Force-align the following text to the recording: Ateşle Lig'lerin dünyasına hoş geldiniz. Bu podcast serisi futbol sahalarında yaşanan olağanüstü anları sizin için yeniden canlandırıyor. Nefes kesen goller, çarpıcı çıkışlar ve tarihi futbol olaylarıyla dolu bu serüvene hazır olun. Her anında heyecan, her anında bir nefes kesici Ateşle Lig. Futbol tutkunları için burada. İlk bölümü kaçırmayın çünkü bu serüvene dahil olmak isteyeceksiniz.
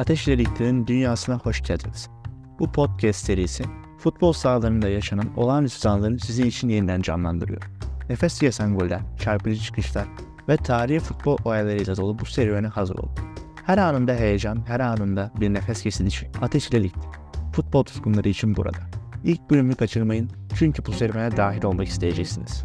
Ateşle 0.00 0.38
Lig'lerin 0.38 0.86
dünyasına 0.86 1.38
hoş 1.38 1.62
geldiniz. 1.62 2.08
Bu 2.58 2.72
podcast 2.72 3.24
serisi 3.24 3.64
futbol 3.98 4.32
sahalarında 4.32 4.88
yaşanan 4.88 5.36
olağanüstü 5.36 5.88
anları 5.88 6.18
sizin 6.18 6.46
için 6.46 6.68
yeniden 6.68 7.02
canlandırıyor. 7.02 7.62
Nefes 8.08 8.40
kesen 8.40 8.78
goller, 8.78 9.00
çarpıcı 9.18 9.62
çıkışlar 9.62 10.06
ve 10.48 10.56
tarihi 10.56 11.00
futbol 11.00 11.38
olaylarıyla 11.44 11.96
dolu 11.96 12.18
bu 12.18 12.26
serüvene 12.26 12.66
hazır 12.66 12.94
olun. 12.94 13.10
Her 13.66 13.78
anında 13.78 14.12
heyecan, 14.12 14.62
her 14.66 14.80
anında 14.80 15.30
bir 15.40 15.54
nefes 15.54 15.82
kesici 15.82 16.30
Ateşle 16.42 16.82
Lig. 16.82 16.94
Futbol 17.52 17.84
tutkunları 17.84 18.28
için 18.28 18.56
burada. 18.56 18.78
İlk 19.24 19.50
bölümü 19.50 19.74
kaçırmayın 19.74 20.30
çünkü 20.54 20.86
bu 20.86 20.92
serüvene 20.92 21.36
dahil 21.36 21.64
olmak 21.64 21.88
isteyeceksiniz. 21.88 22.64